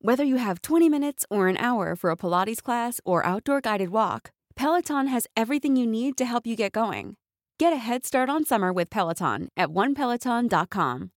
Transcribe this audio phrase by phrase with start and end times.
[0.00, 3.90] Whether you have 20 minutes or an hour for a Pilates class or outdoor guided
[3.90, 7.16] walk, Peloton has everything you need to help you get going.
[7.58, 11.10] Get a head start on summer with Peloton at onepeloton.com.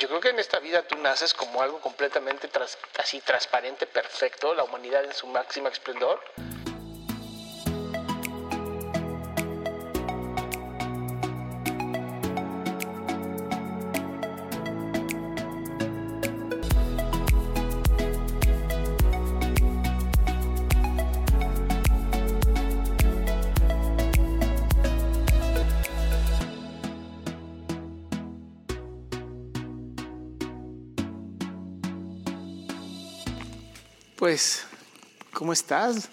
[0.00, 4.54] Yo creo que en esta vida tú naces como algo completamente tras- así transparente, perfecto,
[4.54, 6.18] la humanidad en su máxima esplendor.
[34.24, 34.62] Pues,
[35.34, 36.08] ¿cómo estás?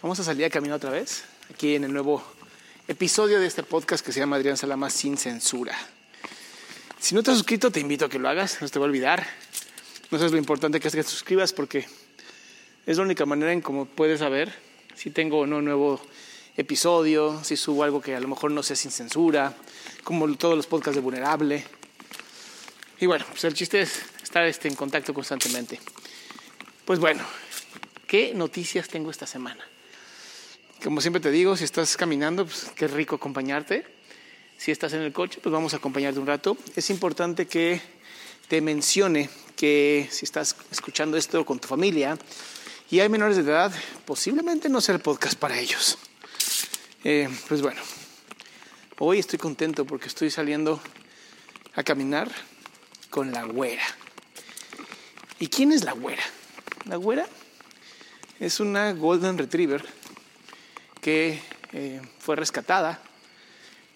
[0.00, 2.22] Vamos a salir a caminar otra vez, aquí en el nuevo
[2.86, 5.76] episodio de este podcast que se llama Adrián Salama sin censura.
[7.00, 8.88] Si no te has suscrito, te invito a que lo hagas, no te va a
[8.88, 9.26] olvidar.
[10.12, 11.88] No sabes lo importante que es que te suscribas porque
[12.86, 14.54] es la única manera en cómo puedes saber
[14.94, 16.00] si tengo o no un nuevo
[16.56, 19.52] episodio, si subo algo que a lo mejor no sea sin censura,
[20.04, 21.64] como todos los podcasts de Vulnerable.
[23.00, 25.80] Y bueno, pues el chiste es estar este, en contacto constantemente.
[26.86, 27.24] Pues bueno,
[28.06, 29.68] ¿qué noticias tengo esta semana?
[30.84, 33.84] Como siempre te digo, si estás caminando, pues qué rico acompañarte.
[34.56, 36.56] Si estás en el coche, pues vamos a acompañarte un rato.
[36.76, 37.80] Es importante que
[38.46, 42.16] te mencione que si estás escuchando esto con tu familia
[42.88, 43.72] y hay menores de edad,
[44.04, 45.98] posiblemente no sea el podcast para ellos.
[47.02, 47.80] Eh, pues bueno,
[49.00, 50.80] hoy estoy contento porque estoy saliendo
[51.74, 52.30] a caminar
[53.10, 53.82] con la güera.
[55.40, 56.22] ¿Y quién es la güera?
[56.86, 57.26] La güera
[58.38, 59.84] es una Golden Retriever
[61.00, 61.40] que
[61.72, 63.02] eh, fue rescatada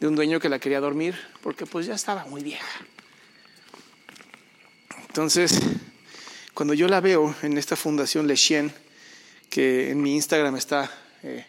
[0.00, 2.66] de un dueño que la quería dormir porque pues ya estaba muy vieja.
[5.06, 5.60] Entonces,
[6.52, 8.72] cuando yo la veo en esta fundación Le Chien,
[9.48, 10.90] que en mi Instagram está
[11.22, 11.46] eh,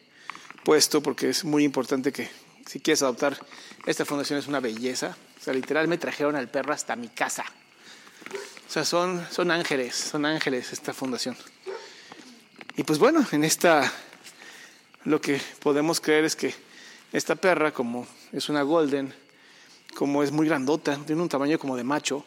[0.64, 2.30] puesto porque es muy importante que
[2.68, 3.36] si quieres adoptar,
[3.88, 5.18] esta fundación es una belleza.
[5.40, 7.46] O sea, literal me trajeron al perro hasta mi casa.
[8.72, 11.36] O sea, son, son ángeles, son ángeles esta fundación.
[12.78, 13.92] Y pues bueno, en esta
[15.04, 16.56] lo que podemos creer es que
[17.12, 19.14] esta perra, como es una golden,
[19.94, 22.26] como es muy grandota, tiene un tamaño como de macho,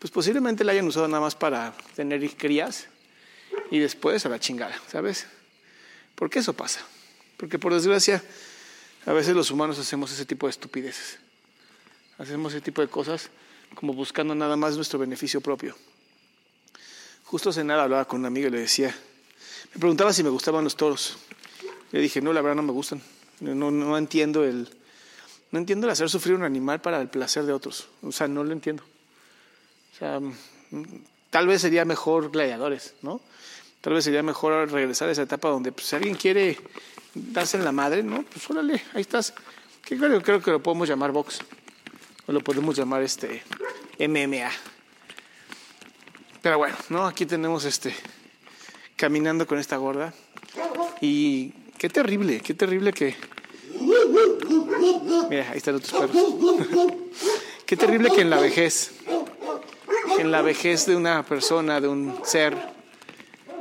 [0.00, 2.88] pues posiblemente la hayan usado nada más para tener crías
[3.70, 5.24] y después a la chingada, ¿sabes?
[6.16, 6.80] ¿Por qué eso pasa?
[7.36, 8.24] Porque por desgracia
[9.06, 11.20] a veces los humanos hacemos ese tipo de estupideces.
[12.18, 13.30] Hacemos ese tipo de cosas
[13.74, 15.76] como buscando nada más nuestro beneficio propio.
[17.24, 18.94] Justo hace nada hablaba con un amigo y le decía,
[19.74, 21.16] me preguntaba si me gustaban los toros.
[21.90, 23.00] Le dije, no, la verdad no me gustan.
[23.40, 24.68] No, no entiendo el,
[25.50, 27.88] no entiendo el hacer sufrir un animal para el placer de otros.
[28.02, 28.82] O sea, no lo entiendo.
[29.92, 30.84] O sea, mm,
[31.30, 33.20] tal vez sería mejor gladiadores, ¿no?
[33.80, 36.58] Tal vez sería mejor regresar a esa etapa donde pues, si alguien quiere
[37.14, 38.22] darse en la madre, ¿no?
[38.22, 39.34] Pues órale, ahí estás.
[39.84, 41.40] Que creo, creo que lo podemos llamar box.
[42.26, 43.42] O lo podemos llamar este
[43.98, 44.50] MMA.
[46.42, 47.06] Pero bueno, ¿no?
[47.06, 47.94] Aquí tenemos este
[48.96, 50.12] caminando con esta gorda.
[51.00, 53.16] Y qué terrible, qué terrible que.
[55.30, 56.16] Mira, ahí están otros perros.
[57.66, 58.92] qué terrible que en la vejez,
[60.18, 62.56] en la vejez de una persona, de un ser,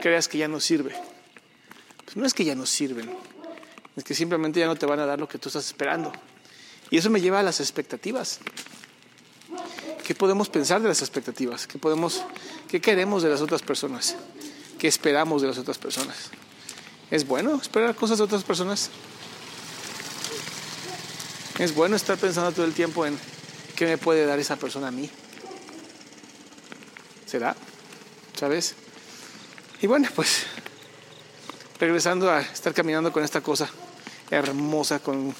[0.01, 0.95] creas que ya no sirve.
[2.03, 3.09] Pues no es que ya no sirven,
[3.95, 6.12] es que simplemente ya no te van a dar lo que tú estás esperando.
[6.89, 8.39] Y eso me lleva a las expectativas.
[10.03, 11.65] ¿Qué podemos pensar de las expectativas?
[11.65, 12.23] ¿Qué, podemos,
[12.67, 14.15] ¿Qué queremos de las otras personas?
[14.77, 16.29] ¿Qué esperamos de las otras personas?
[17.09, 18.89] ¿Es bueno esperar cosas de otras personas?
[21.57, 23.17] ¿Es bueno estar pensando todo el tiempo en
[23.75, 25.09] qué me puede dar esa persona a mí?
[27.25, 27.56] ¿Será?
[28.38, 28.75] ¿Sabes?
[29.81, 30.47] Y bueno, pues
[31.79, 33.69] regresando a estar caminando con esta cosa,
[34.29, 35.33] hermosa con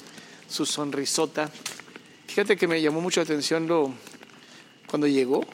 [0.48, 1.50] su sonrisota.
[2.28, 3.92] Fíjate que me llamó mucho la atención lo,
[4.94, 5.44] cuando llegó,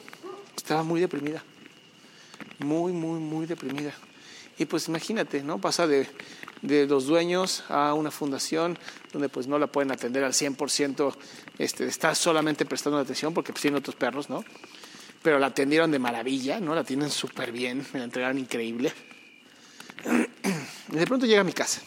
[0.55, 1.43] estaba muy deprimida.
[2.59, 3.91] Muy, muy, muy deprimida.
[4.59, 5.57] Y pues imagínate, ¿no?
[5.59, 6.07] Pasa de,
[6.61, 8.77] de los dueños a una fundación
[9.11, 11.15] donde pues no la pueden atender al 100%,
[11.57, 14.45] este, está solamente prestando atención porque pues tienen otros perros, ¿no?
[15.23, 16.75] Pero la atendieron de maravilla, ¿no?
[16.75, 18.93] La tienen súper bien, me la entregaron increíble.
[20.91, 21.81] Y de pronto llega a mi casa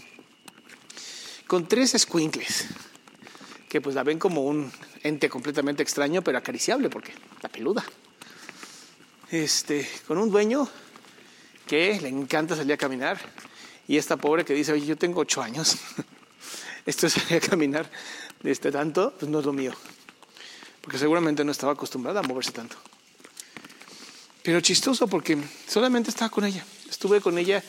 [1.47, 2.67] con tres squinkles
[3.69, 4.73] que pues la ven como un
[5.05, 7.12] ente completamente extraño pero acariciable porque
[7.43, 7.85] la peluda.
[9.31, 10.69] Este, con un dueño
[11.67, 13.19] que le encanta salir a caminar
[13.87, 15.77] y esta pobre que dice, oye, yo tengo ocho años,
[16.87, 17.91] esto es salir a caminar
[18.43, 19.73] de este tanto, pues no es lo mío,
[20.81, 22.77] porque seguramente no estaba acostumbrada a moverse tanto.
[24.43, 27.62] Pero chistoso porque solamente estaba con ella, estuve con ella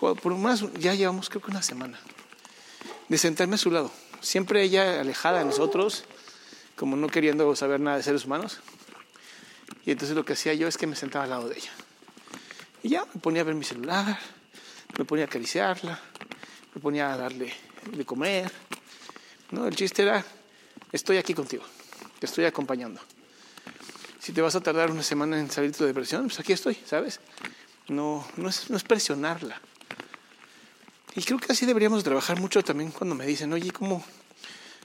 [0.00, 2.00] por más, ya llevamos creo que una semana,
[3.08, 3.90] de sentarme a su lado,
[4.20, 6.04] siempre ella alejada de nosotros,
[6.80, 8.58] como no queriendo saber nada de seres humanos.
[9.84, 11.70] Y entonces lo que hacía yo es que me sentaba al lado de ella.
[12.82, 14.18] Y ya me ponía a ver mi celular,
[14.98, 16.00] me ponía a acariciarla,
[16.74, 17.52] me ponía a darle
[17.92, 18.50] de comer.
[19.50, 19.66] ¿no?
[19.66, 20.24] El chiste era,
[20.90, 21.64] estoy aquí contigo,
[22.18, 22.98] te estoy acompañando.
[24.18, 26.78] Si te vas a tardar una semana en salir de tu depresión, pues aquí estoy,
[26.86, 27.20] ¿sabes?
[27.88, 29.60] No, no, es, no es presionarla.
[31.14, 34.02] Y creo que así deberíamos trabajar mucho también cuando me dicen, oye, ¿cómo,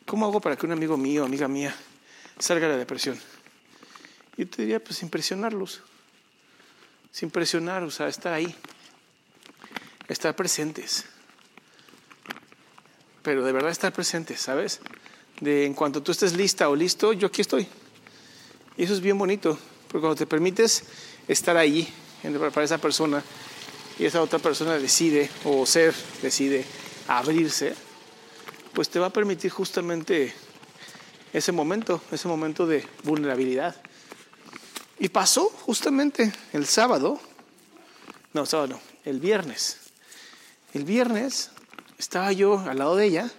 [0.05, 1.75] ¿cómo hago para que un amigo mío, amiga mía,
[2.39, 3.19] salga de la depresión?
[4.37, 5.81] Yo te diría, pues impresionarlos.
[7.11, 8.53] Sin presionar, o sea, estar ahí.
[10.07, 11.05] Estar presentes.
[13.23, 14.81] Pero de verdad estar presentes, ¿sabes?
[15.39, 17.67] De en cuanto tú estés lista o listo, yo aquí estoy.
[18.77, 19.57] Y eso es bien bonito,
[19.87, 20.83] porque cuando te permites
[21.27, 21.91] estar ahí
[22.53, 23.23] para esa persona
[23.97, 26.65] y esa otra persona decide, o ser decide
[27.07, 27.73] abrirse,
[28.75, 30.33] pues te va a permitir justamente
[31.31, 33.73] ese momento, ese momento de vulnerabilidad.
[34.99, 37.19] Y pasó justamente el sábado,
[38.33, 39.77] no, sábado no, el viernes.
[40.73, 41.51] El viernes
[41.97, 43.31] estaba yo al lado de ella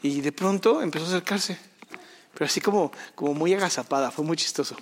[0.00, 1.58] y de pronto empezó a acercarse,
[2.32, 4.76] pero así como, como muy agazapada, fue muy chistoso.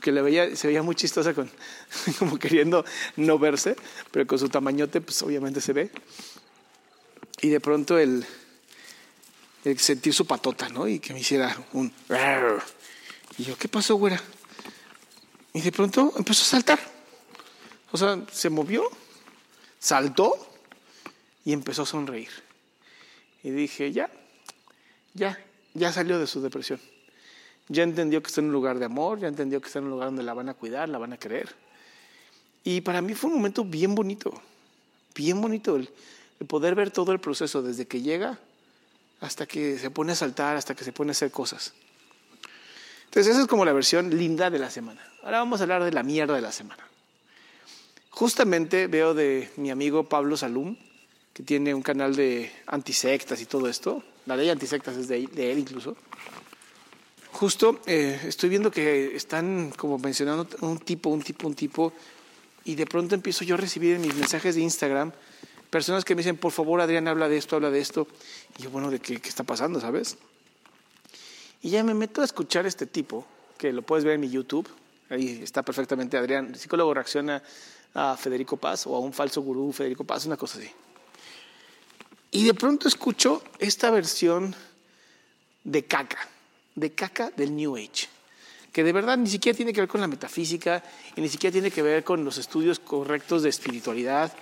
[0.00, 1.50] Que le veía, se veía muy chistosa con,
[2.20, 2.84] como queriendo
[3.16, 3.74] no verse,
[4.12, 5.90] pero con su tamañote, pues obviamente se ve.
[7.42, 8.24] Y de pronto el,
[9.66, 10.86] el sentir su patota, ¿no?
[10.86, 11.92] Y que me hiciera un...
[13.36, 14.22] Y yo, ¿qué pasó, güera?
[15.52, 16.78] Y de pronto empezó a saltar.
[17.90, 18.88] O sea, se movió,
[19.80, 20.32] saltó
[21.44, 22.30] y empezó a sonreír.
[23.42, 24.08] Y dije, ya,
[25.14, 25.36] ya,
[25.74, 26.80] ya salió de su depresión.
[27.68, 29.90] Ya entendió que está en un lugar de amor, ya entendió que está en un
[29.90, 31.52] lugar donde la van a cuidar, la van a querer.
[32.62, 34.40] Y para mí fue un momento bien bonito,
[35.12, 35.90] bien bonito el
[36.46, 38.38] poder ver todo el proceso desde que llega
[39.20, 41.72] hasta que se pone a saltar, hasta que se pone a hacer cosas.
[43.06, 45.00] Entonces esa es como la versión linda de la semana.
[45.22, 46.86] Ahora vamos a hablar de la mierda de la semana.
[48.10, 50.76] Justamente veo de mi amigo Pablo Salum,
[51.32, 54.02] que tiene un canal de antisectas y todo esto.
[54.26, 55.96] La ley antisectas es de, él incluso.
[57.32, 61.92] Justo eh, estoy viendo que están como mencionando un tipo, un tipo, un tipo,
[62.64, 65.12] y de pronto empiezo yo a recibir en mis mensajes de Instagram
[65.70, 68.06] personas que me dicen, por favor, Adrián, habla de esto, habla de esto.
[68.58, 70.16] Y yo, bueno, ¿de qué, qué está pasando, sabes?
[71.62, 73.26] Y ya me meto a escuchar a este tipo,
[73.58, 74.68] que lo puedes ver en mi YouTube.
[75.08, 76.48] Ahí está perfectamente Adrián.
[76.48, 77.42] El psicólogo reacciona
[77.94, 80.70] a Federico Paz o a un falso gurú Federico Paz, una cosa así.
[82.30, 84.54] Y de pronto escucho esta versión
[85.64, 86.28] de caca,
[86.74, 88.08] de caca del New Age,
[88.72, 90.82] que de verdad ni siquiera tiene que ver con la metafísica
[91.16, 94.32] y ni siquiera tiene que ver con los estudios correctos de espiritualidad,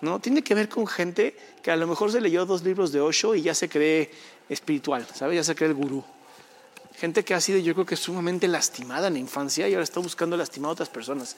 [0.00, 0.20] ¿no?
[0.20, 3.34] Tiene que ver con gente que a lo mejor se leyó dos libros de Osho
[3.34, 4.10] y ya se cree
[4.48, 5.36] espiritual, ¿sabes?
[5.36, 6.04] Ya se cree el gurú.
[6.96, 10.00] Gente que ha sido, yo creo que sumamente lastimada en la infancia y ahora está
[10.00, 11.36] buscando lastimar a otras personas.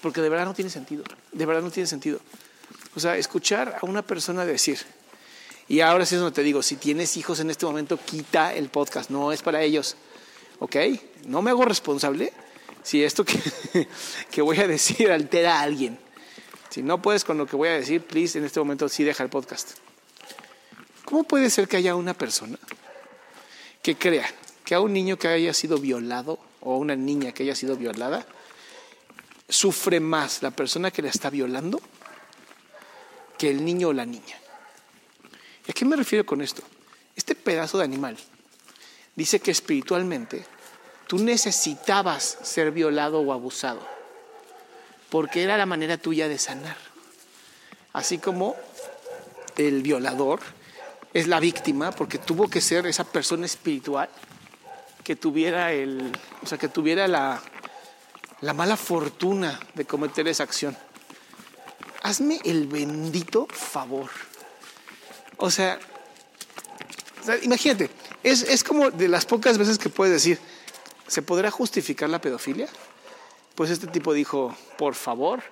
[0.00, 1.04] Porque de verdad no tiene sentido.
[1.32, 2.20] De verdad no tiene sentido.
[2.94, 4.78] O sea, escuchar a una persona decir,
[5.68, 8.68] y ahora sí es donde te digo, si tienes hijos en este momento, quita el
[8.68, 9.10] podcast.
[9.10, 9.96] No es para ellos.
[10.58, 10.76] ¿Ok?
[11.26, 12.32] No me hago responsable
[12.82, 13.38] si esto que,
[14.30, 15.98] que voy a decir altera a alguien.
[16.76, 19.22] Si no puedes con lo que voy a decir, please, en este momento sí deja
[19.22, 19.78] el podcast.
[21.06, 22.58] ¿Cómo puede ser que haya una persona
[23.82, 24.28] que crea
[24.62, 27.78] que a un niño que haya sido violado o a una niña que haya sido
[27.78, 28.26] violada,
[29.48, 31.80] sufre más la persona que la está violando
[33.38, 34.36] que el niño o la niña.
[35.66, 36.62] ¿Y a qué me refiero con esto?
[37.14, 38.18] Este pedazo de animal
[39.14, 40.44] dice que espiritualmente
[41.06, 43.95] tú necesitabas ser violado o abusado,
[45.16, 46.76] porque era la manera tuya de sanar.
[47.94, 48.54] Así como
[49.56, 50.40] el violador
[51.14, 54.10] es la víctima porque tuvo que ser esa persona espiritual
[55.02, 57.40] que tuviera el, o sea, que tuviera la,
[58.42, 60.76] la mala fortuna de cometer esa acción.
[62.02, 64.10] Hazme el bendito favor.
[65.38, 65.78] O sea,
[67.40, 67.88] imagínate,
[68.22, 70.38] es, es como de las pocas veces que puedes decir,
[71.06, 72.68] ¿se podrá justificar la pedofilia?
[73.56, 75.42] Pues este tipo dijo, por favor,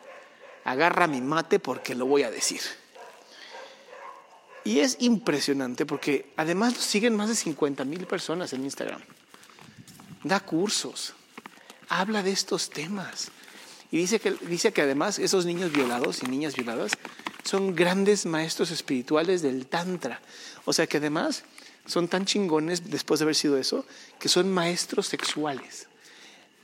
[0.63, 2.61] agarra mi mate porque lo voy a decir.
[4.63, 9.01] Y es impresionante porque además siguen más de 50 mil personas en Instagram.
[10.23, 11.15] Da cursos,
[11.89, 13.31] habla de estos temas.
[13.91, 16.93] Y dice que, dice que además esos niños violados y niñas violadas
[17.43, 20.21] son grandes maestros espirituales del Tantra.
[20.65, 21.45] O sea que además
[21.87, 23.87] son tan chingones después de haber sido eso,
[24.19, 25.89] que son maestros sexuales.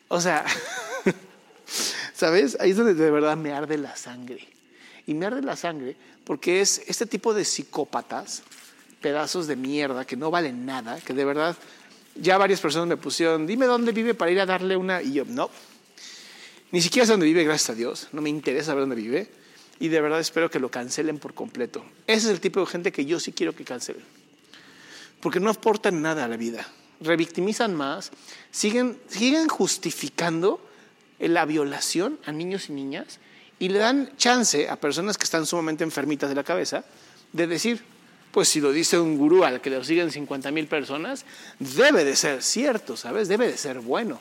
[0.09, 0.45] O sea,
[2.21, 2.59] ¿sabes?
[2.61, 4.47] Ahí es donde de verdad me arde la sangre.
[5.07, 8.43] Y me arde la sangre porque es este tipo de psicópatas,
[9.01, 11.57] pedazos de mierda que no valen nada, que de verdad
[12.15, 15.25] ya varias personas me pusieron, dime dónde vive para ir a darle una, y yo,
[15.25, 15.49] no,
[16.73, 19.31] ni siquiera sé dónde vive, gracias a Dios, no me interesa saber dónde vive,
[19.79, 21.83] y de verdad espero que lo cancelen por completo.
[22.07, 24.05] Ese es el tipo de gente que yo sí quiero que cancelen,
[25.21, 26.69] porque no aportan nada a la vida,
[27.01, 28.13] revictimizan más,
[28.51, 30.61] siguen, siguen justificando
[31.21, 33.19] la violación a niños y niñas,
[33.59, 36.85] y le dan chance a personas que están sumamente enfermitas de la cabeza
[37.33, 37.85] de decir,
[38.33, 41.25] pues si lo dice un gurú al que lo siguen 50 mil personas,
[41.59, 43.29] debe de ser cierto, ¿sabes?
[43.29, 44.21] Debe de ser bueno.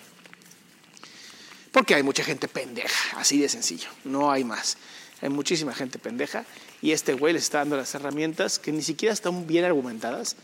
[1.71, 4.77] Porque hay mucha gente pendeja, así de sencillo, no hay más.
[5.21, 6.45] Hay muchísima gente pendeja
[6.81, 10.35] y este güey les está dando las herramientas que ni siquiera están bien argumentadas,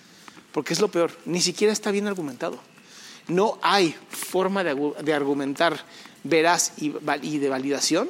[0.51, 2.61] porque es lo peor, ni siquiera está bien argumentado.
[3.27, 5.83] No hay forma de, argumentar
[6.23, 6.89] veraz y
[7.37, 8.09] de validación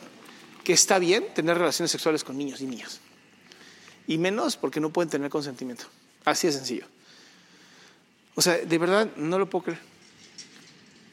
[0.66, 3.00] que está bien tener relaciones sexuales con niños y niñas.
[4.08, 5.86] Y menos porque no pueden tener consentimiento.
[6.26, 6.86] Así de sencillo.
[8.34, 9.80] O sea, de verdad no lo puedo creer.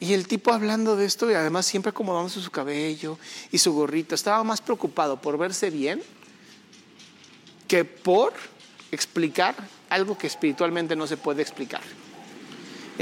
[0.00, 3.18] Y el tipo hablando de esto y además siempre acomodándose su cabello
[3.52, 6.02] y su gorrito, estaba más preocupado por verse bien
[7.68, 8.32] que por
[8.90, 9.54] explicar
[9.88, 11.82] algo que espiritualmente no se puede explicar.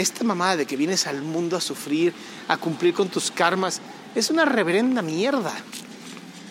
[0.01, 2.15] Esta mamada de que vienes al mundo a sufrir,
[2.49, 3.83] a cumplir con tus karmas,
[4.15, 5.53] es una reverenda mierda.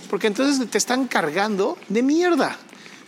[0.07, 2.55] Porque entonces te están cargando de mierda.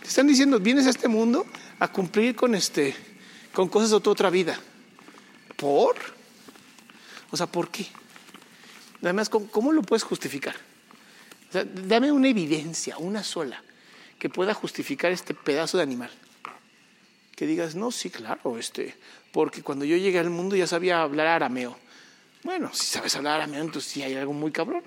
[0.00, 1.46] Te están diciendo, vienes a este mundo
[1.78, 2.92] a cumplir con, este,
[3.52, 4.58] con cosas de tu otra vida.
[5.54, 5.94] ¿Por?
[7.30, 7.86] O sea, ¿por qué?
[9.00, 10.56] Además, ¿cómo, lo puedes justificar?
[11.86, 13.62] dame una evidencia, una sola,
[14.18, 16.10] que pueda justificar este pedazo de animal.
[17.42, 18.94] Que digas, no, sí, claro, este,
[19.32, 21.76] porque cuando yo llegué al mundo ya sabía hablar arameo.
[22.44, 24.84] Bueno, si sabes hablar arameo, entonces sí hay algo muy cabrón.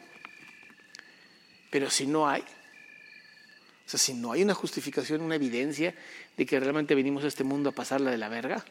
[1.69, 5.93] Pero si no hay, o sea, si no hay una justificación, una evidencia
[6.38, 8.63] de que realmente venimos a este mundo a pasarla de la verga.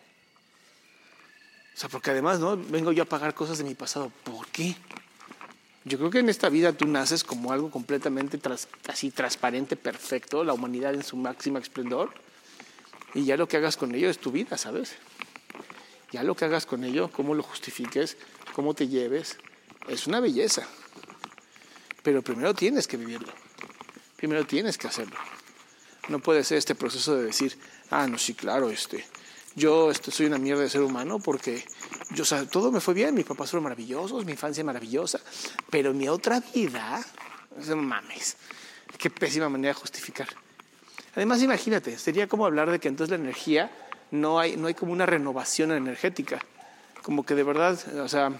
[1.74, 2.56] O sea, porque además, ¿no?
[2.56, 4.10] Vengo yo a pagar cosas de mi pasado.
[4.24, 4.74] ¿Por qué?
[5.84, 8.40] Yo creo que en esta vida tú naces como algo completamente
[8.88, 12.23] así transparente, perfecto, la humanidad en su máxima esplendor.
[13.14, 14.97] Y ya lo que hagas con ello es tu vida, ¿sabes?
[16.11, 18.16] Ya lo que hagas con ello, cómo lo justifiques,
[18.54, 19.38] cómo te lleves,
[19.88, 20.66] es una belleza.
[22.02, 23.33] Pero primero tienes que vivirlo.
[24.16, 25.16] Primero tienes que hacerlo.
[26.09, 27.59] No puede ser este proceso de decir,
[27.90, 29.04] ah, no, sí, claro, este,
[29.56, 31.64] yo este, soy una mierda de ser humano porque
[32.11, 35.21] yo, o todo me fue bien, mis papás fueron maravillosos, mi infancia maravillosa,
[35.71, 37.04] pero mi otra vida,
[37.75, 38.37] mames,
[38.99, 40.28] qué pésima manera de justificar.
[41.16, 43.71] Además, imagínate, sería como hablar de que entonces la energía
[44.11, 46.38] no hay, no hay como una renovación energética,
[47.02, 48.33] como que de verdad, o sea,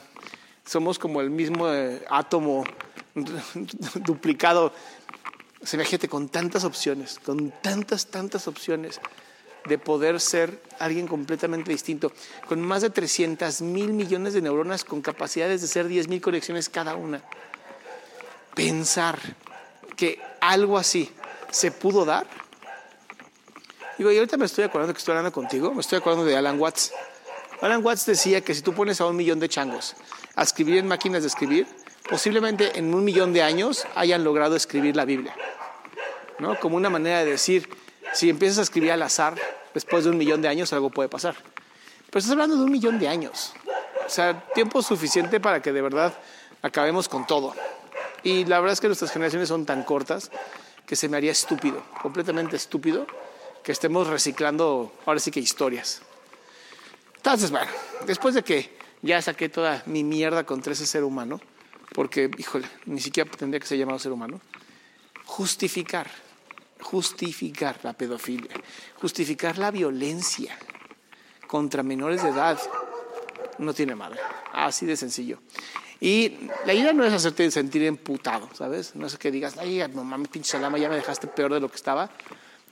[0.64, 2.64] somos como el mismo eh, átomo
[3.95, 4.73] duplicado.
[5.62, 9.00] Se imagínate con tantas opciones, con tantas, tantas opciones
[9.66, 12.12] de poder ser alguien completamente distinto,
[12.47, 16.69] con más de 300 mil millones de neuronas con capacidades de ser 10 mil conexiones
[16.69, 17.23] cada una.
[18.54, 19.19] Pensar
[19.97, 21.11] que algo así
[21.50, 22.26] se pudo dar.
[23.96, 26.58] Digo, y ahorita me estoy acordando que estoy hablando contigo, me estoy acordando de Alan
[26.58, 26.92] Watts.
[27.60, 29.94] Alan Watts decía que si tú pones a un millón de changos
[30.34, 31.66] a escribir en máquinas de escribir,
[32.08, 35.34] posiblemente en un millón de años hayan logrado escribir la Biblia.
[36.40, 36.58] ¿no?
[36.58, 37.68] Como una manera de decir,
[38.12, 39.34] si empiezas a escribir al azar,
[39.72, 41.36] después de un millón de años algo puede pasar.
[42.06, 43.52] Pero estás hablando de un millón de años.
[44.06, 46.12] O sea, tiempo suficiente para que de verdad
[46.62, 47.54] acabemos con todo.
[48.22, 50.30] Y la verdad es que nuestras generaciones son tan cortas
[50.86, 53.06] que se me haría estúpido, completamente estúpido,
[53.64, 56.02] que estemos reciclando ahora sí que historias.
[57.16, 57.71] Entonces, bueno,
[58.06, 61.40] después de que ya saqué toda mi mierda contra ese ser humano,
[61.94, 64.40] porque, híjole, ni siquiera tendría que ser llamado ser humano.
[65.25, 66.11] Justificar,
[66.80, 68.52] justificar la pedofilia,
[69.00, 70.59] justificar la violencia
[71.47, 72.59] contra menores de edad,
[73.59, 74.21] no tiene madre.
[74.52, 75.38] Así de sencillo.
[76.00, 78.94] Y la idea no es hacerte sentir emputado, ¿sabes?
[78.94, 81.71] No es que digas, ay, mamá, mi pinche salama, ya me dejaste peor de lo
[81.71, 82.11] que estaba.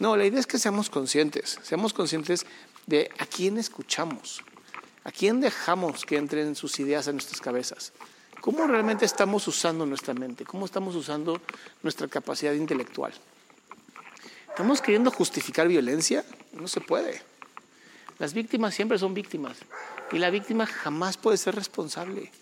[0.02, 2.44] No, la idea es que seamos conscientes, seamos conscientes
[2.88, 4.42] de a quién escuchamos,
[5.04, 7.92] a quién dejamos que entren sus ideas en nuestras cabezas.
[8.40, 10.44] ¿Cómo realmente estamos usando nuestra mente?
[10.44, 11.40] ¿Cómo estamos usando
[11.84, 13.12] nuestra capacidad intelectual?
[14.48, 16.24] ¿Estamos queriendo justificar violencia?
[16.52, 17.22] No se puede.
[18.18, 19.56] Las víctimas siempre son víctimas
[20.10, 22.32] y la víctima jamás puede ser responsable.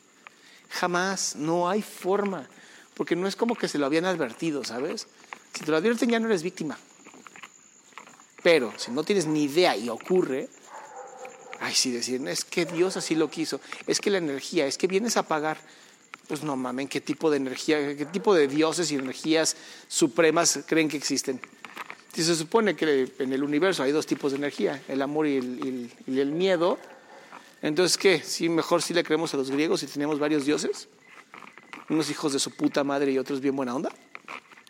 [0.71, 2.49] Jamás, no hay forma,
[2.95, 5.09] porque no es como que se lo habían advertido, ¿sabes?
[5.53, 6.79] Si te lo advierten ya no eres víctima.
[8.43, 10.49] Pero si no tienes ni idea y ocurre,
[11.61, 14.87] ay, sí decir, es que Dios así lo quiso, es que la energía, es que
[14.87, 15.59] vienes a pagar
[16.31, 19.57] pues no mamen, ¿qué tipo de energía, qué tipo de dioses y energías
[19.89, 21.41] supremas creen que existen?
[22.15, 25.91] Si se supone que en el universo hay dos tipos de energía, el amor y
[26.07, 26.79] el, miedo,
[27.63, 28.23] entonces ¿qué?
[28.23, 30.87] ¿Sí, mejor si le creemos a los griegos y tenemos varios dioses,
[31.89, 33.91] unos hijos de su puta madre y otros bien buena onda.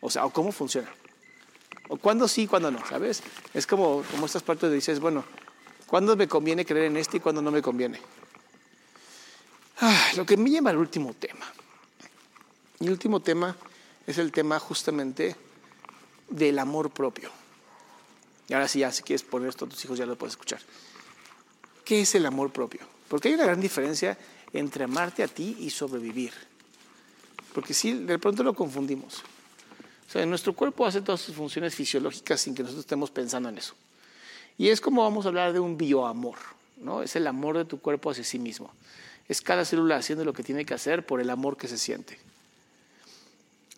[0.01, 0.89] O sea, ¿o cómo funciona?
[1.91, 2.79] ¿O cuándo sí, cuándo no?
[2.87, 3.21] ¿Sabes?
[3.53, 5.25] Es como, como estas partes donde dices, bueno,
[5.89, 8.01] ¿cuándo me conviene creer en este y cuándo no me conviene?
[9.81, 11.53] Ah, lo que me lleva al último tema.
[12.79, 13.57] Y el último tema
[14.07, 15.35] es el tema justamente
[16.29, 17.29] del amor propio.
[18.47, 20.61] Y ahora sí, ya si quieres poner esto a tus hijos ya lo puedes escuchar.
[21.85, 22.83] ¿Qué es el amor propio?
[23.09, 24.17] Porque hay una gran diferencia
[24.53, 26.35] entre amarte a ti y sobrevivir.
[27.53, 29.25] Porque sí, de pronto lo confundimos.
[30.11, 33.59] O sea, nuestro cuerpo hace todas sus funciones fisiológicas sin que nosotros estemos pensando en
[33.59, 33.75] eso.
[34.59, 36.35] Y es como vamos a hablar de un bioamor,
[36.79, 37.05] ¿no?
[37.05, 38.73] Es el amor de tu cuerpo hacia sí mismo.
[39.29, 42.19] Es cada célula haciendo lo que tiene que hacer por el amor que se siente.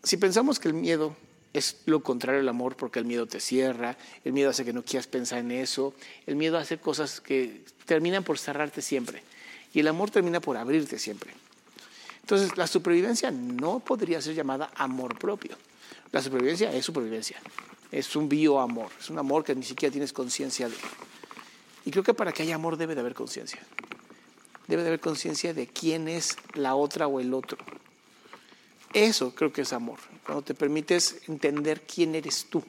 [0.03, 1.15] Si pensamos que el miedo
[1.53, 4.83] es lo contrario al amor porque el miedo te cierra, el miedo hace que no
[4.83, 5.93] quieras pensar en eso,
[6.27, 9.23] el miedo hace cosas que terminan por cerrarte siempre
[9.75, 11.35] y el amor termina por abrirte siempre.
[12.23, 15.59] Entonces, la supervivencia no podría ser llamada amor propio.
[16.13, 17.41] La supervivencia es supervivencia,
[17.91, 20.77] es un bioamor, es un amor que ni siquiera tienes conciencia de.
[21.85, 23.61] Y creo que para que haya amor debe de haber conciencia
[24.67, 27.59] debe de haber conciencia de quién es la otra o el otro.
[28.93, 32.63] Eso creo que es amor, cuando te permites entender quién eres tú,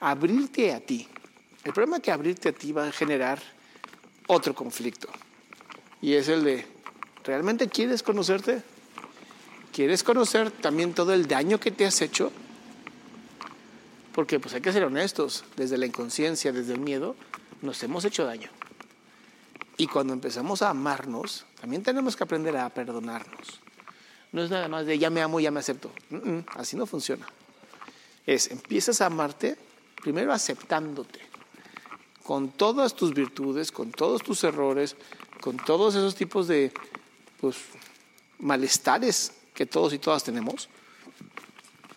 [0.00, 1.08] abrirte a ti.
[1.64, 3.40] El problema es que abrirte a ti va a generar
[4.26, 5.08] otro conflicto
[6.00, 6.66] y es el de,
[7.24, 8.62] ¿realmente quieres conocerte?
[9.72, 12.30] ¿Quieres conocer también todo el daño que te has hecho?
[14.14, 17.16] Porque pues hay que ser honestos, desde la inconsciencia, desde el miedo,
[17.62, 18.50] nos hemos hecho daño.
[19.78, 23.60] Y cuando empezamos a amarnos, también tenemos que aprender a perdonarnos.
[24.32, 25.90] No es nada más de ya me amo, ya me acepto.
[26.54, 27.26] así no funciona.
[28.26, 29.56] Es, empiezas a amarte
[30.02, 31.20] primero aceptándote,
[32.22, 34.96] con todas tus virtudes, con todos tus errores,
[35.40, 36.72] con todos esos tipos de
[37.40, 37.56] pues,
[38.38, 40.68] malestares que todos y todas tenemos,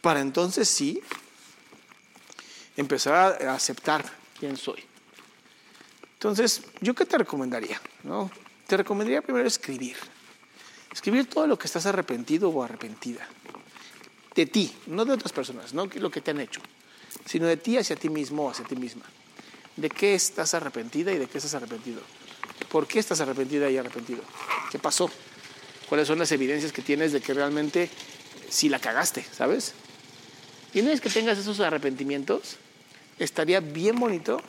[0.02, 1.02] para entonces sí
[2.78, 4.04] empezar a aceptar
[4.40, 4.84] quién soy.
[6.14, 7.80] Entonces, ¿yo qué te recomendaría?
[8.04, 8.32] ¿No?
[8.68, 9.96] Te recomendaría primero escribir.
[10.92, 13.28] Escribir todo lo que estás arrepentido o arrepentida.
[14.34, 16.62] De ti, no de otras personas, no lo que te han hecho,
[17.26, 19.04] sino de ti hacia ti mismo o hacia ti misma.
[19.76, 22.02] ¿De qué estás arrepentida y de qué estás arrepentido?
[22.70, 24.24] ¿Por qué estás arrepentida y arrepentido?
[24.72, 25.10] ¿Qué pasó?
[25.88, 27.90] ¿Cuáles son las evidencias que tienes de que realmente
[28.50, 29.74] sí la cagaste, sabes?
[30.74, 32.58] Y una vez que tengas esos arrepentimientos,
[33.20, 34.42] estaría bien bonito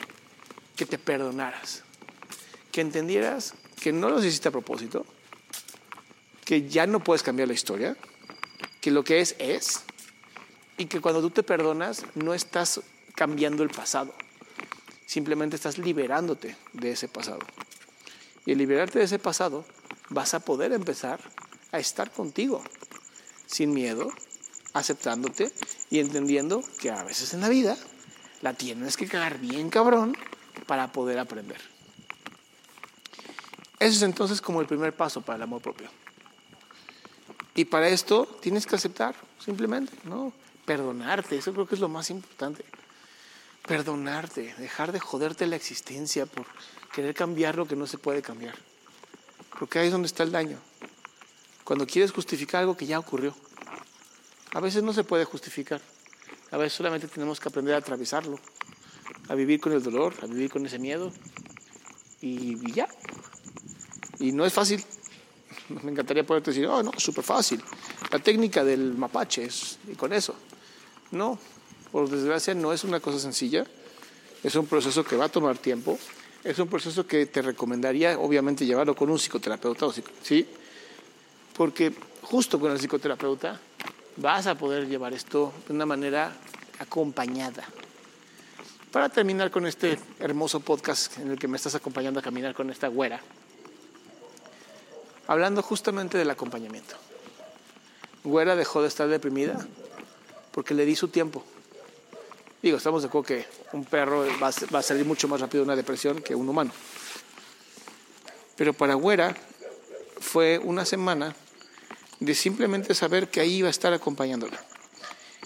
[0.75, 1.83] que te perdonaras,
[2.71, 5.05] que entendieras que no los hiciste a propósito,
[6.43, 7.95] que ya no puedes cambiar la historia,
[8.81, 9.81] que lo que es es,
[10.77, 12.81] y que cuando tú te perdonas no estás
[13.15, 14.13] cambiando el pasado,
[15.05, 17.39] simplemente estás liberándote de ese pasado.
[18.45, 19.65] Y al liberarte de ese pasado,
[20.09, 21.19] vas a poder empezar
[21.71, 22.63] a estar contigo,
[23.45, 24.09] sin miedo,
[24.73, 25.51] aceptándote
[25.89, 27.77] y entendiendo que a veces en la vida
[28.41, 30.15] la tienes que cagar bien cabrón
[30.65, 31.59] para poder aprender.
[33.79, 35.89] Eso es entonces como el primer paso para el amor propio.
[37.55, 40.31] Y para esto tienes que aceptar, simplemente, ¿no?
[40.65, 42.63] Perdonarte, eso creo que es lo más importante.
[43.67, 46.45] Perdonarte, dejar de joderte la existencia por
[46.93, 48.55] querer cambiar lo que no se puede cambiar.
[49.59, 50.57] Porque ahí es donde está el daño.
[51.63, 53.35] Cuando quieres justificar algo que ya ocurrió.
[54.53, 55.81] A veces no se puede justificar.
[56.51, 58.39] A veces solamente tenemos que aprender a atravesarlo
[59.29, 61.11] a vivir con el dolor, a vivir con ese miedo
[62.21, 62.87] y, ya.
[64.19, 64.83] Y no es fácil.
[65.83, 67.61] Me encantaría poderte decir, oh, no, súper fácil.
[68.11, 70.35] La técnica del mapache es, y con eso.
[71.11, 71.37] No,
[71.91, 73.65] por desgracia no es una cosa sencilla,
[74.43, 75.97] es un proceso que va a tomar tiempo,
[76.43, 79.87] es un proceso que te recomendaría obviamente llevarlo con un psicoterapeuta,
[80.21, 80.47] ¿sí?
[81.55, 83.59] Porque justo con el psicoterapeuta
[84.17, 86.35] vas a poder llevar esto de una manera
[86.79, 87.63] acompañada.
[88.91, 92.69] Para terminar con este hermoso podcast en el que me estás acompañando a caminar con
[92.69, 93.21] esta güera,
[95.27, 96.95] hablando justamente del acompañamiento.
[98.23, 99.67] Güera dejó de estar deprimida
[100.51, 101.43] porque le di su tiempo.
[102.67, 105.75] Digo, estamos de acuerdo que un perro va a, salir mucho más rápido de una
[105.77, 106.73] depresión que un humano.
[108.57, 109.33] Pero para Güera
[110.19, 111.33] fue una semana
[112.19, 114.61] de simplemente saber que ahí iba a estar acompañándola.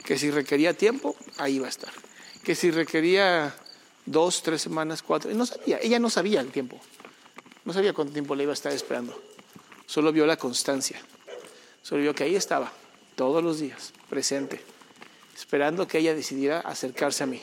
[0.04, 1.92] Que si requería tiempo, ahí iba a estar.
[2.44, 3.54] Que si requería
[4.08, 6.82] dos, tres semanas, cuatro, no sabía, ella no sabía el tiempo.
[7.66, 9.22] No sabía cuánto tiempo le iba a estar esperando.
[9.86, 11.00] Solo vio la constancia.
[11.84, 12.74] Solo vio que ahí estaba,
[13.16, 14.71] todos los días, presente,
[15.36, 17.42] esperando que ella decidiera acercarse a mí,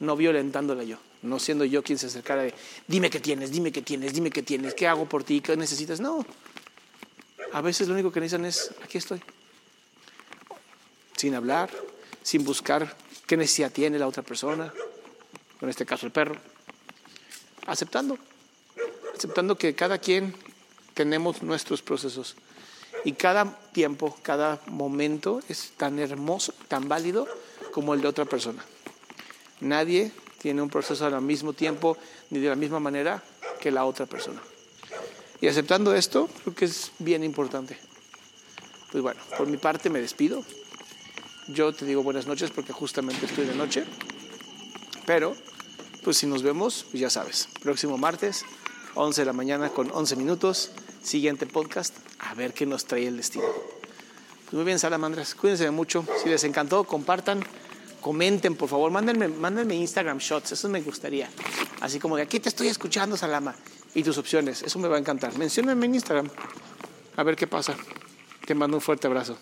[0.00, 2.54] no violentándola yo, no siendo yo quien se acercara de,
[2.86, 6.00] dime qué tienes, dime qué tienes, dime qué tienes, qué hago por ti, qué necesitas.
[6.00, 6.24] No,
[7.52, 9.22] a veces lo único que necesitan es, aquí estoy,
[11.16, 11.70] sin hablar,
[12.22, 12.96] sin buscar
[13.26, 14.72] qué necesidad tiene la otra persona,
[15.60, 16.36] en este caso el perro,
[17.66, 18.18] aceptando,
[19.14, 20.34] aceptando que cada quien
[20.94, 22.36] tenemos nuestros procesos
[23.04, 27.26] y cada tiempo, cada momento es tan hermoso, tan válido
[27.72, 28.64] como el de otra persona.
[29.60, 31.96] Nadie tiene un proceso al mismo tiempo
[32.30, 33.22] ni de la misma manera
[33.60, 34.40] que la otra persona.
[35.40, 37.78] Y aceptando esto, creo que es bien importante.
[38.90, 40.44] Pues bueno, por mi parte me despido.
[41.48, 43.84] Yo te digo buenas noches porque justamente estoy de noche.
[45.06, 45.34] Pero,
[46.04, 48.44] pues si nos vemos, pues ya sabes, próximo martes,
[48.94, 50.70] 11 de la mañana con 11 minutos
[51.02, 53.46] siguiente podcast a ver qué nos trae el destino.
[54.44, 56.04] Pues muy bien, salamandras, cuídense mucho.
[56.22, 57.42] Si les encantó, compartan,
[58.00, 58.90] comenten, por favor.
[58.90, 61.28] Mándenme, mándenme Instagram shots, eso me gustaría.
[61.80, 63.54] Así como de aquí te estoy escuchando, Salama.
[63.94, 65.36] Y tus opciones, eso me va a encantar.
[65.36, 66.28] Menciónenme en Instagram,
[67.16, 67.74] a ver qué pasa.
[68.46, 69.38] Te mando un fuerte abrazo.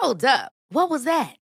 [0.00, 0.50] Hold up.
[0.70, 1.41] What was that?